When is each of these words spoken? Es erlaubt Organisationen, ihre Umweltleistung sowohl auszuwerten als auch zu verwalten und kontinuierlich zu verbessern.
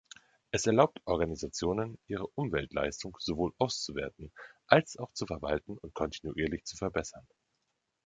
Es 0.49 0.65
erlaubt 0.65 0.99
Organisationen, 1.05 1.99
ihre 2.07 2.25
Umweltleistung 2.33 3.15
sowohl 3.19 3.53
auszuwerten 3.59 4.31
als 4.65 4.97
auch 4.97 5.13
zu 5.13 5.27
verwalten 5.27 5.77
und 5.77 5.93
kontinuierlich 5.93 6.63
zu 6.65 6.75
verbessern. 6.75 7.27